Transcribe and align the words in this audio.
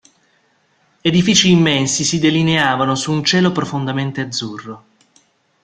Edifici 1.01 1.51
immensi 1.51 2.03
si 2.03 2.17
delineavano 2.17 2.95
su 2.95 3.11
un 3.11 3.23
cielo 3.23 3.51
profondamente 3.51 4.21
azzurro. 4.21 4.85